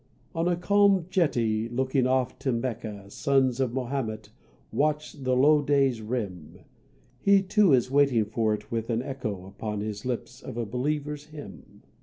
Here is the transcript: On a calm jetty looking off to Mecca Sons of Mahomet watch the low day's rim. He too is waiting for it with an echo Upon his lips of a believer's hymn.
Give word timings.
On 0.33 0.47
a 0.47 0.55
calm 0.55 1.05
jetty 1.11 1.69
looking 1.69 2.07
off 2.07 2.39
to 2.39 2.51
Mecca 2.51 3.07
Sons 3.11 3.59
of 3.59 3.71
Mahomet 3.71 4.29
watch 4.71 5.13
the 5.13 5.35
low 5.35 5.61
day's 5.61 6.01
rim. 6.01 6.61
He 7.19 7.43
too 7.43 7.71
is 7.71 7.91
waiting 7.91 8.25
for 8.25 8.51
it 8.55 8.71
with 8.71 8.89
an 8.89 9.03
echo 9.03 9.45
Upon 9.45 9.81
his 9.81 10.03
lips 10.03 10.41
of 10.41 10.57
a 10.57 10.65
believer's 10.65 11.25
hymn. 11.25 11.83